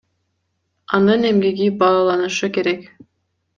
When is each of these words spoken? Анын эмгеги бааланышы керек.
Анын 0.99 1.21
эмгеги 1.33 1.67
бааланышы 1.83 2.47
керек. 2.59 2.81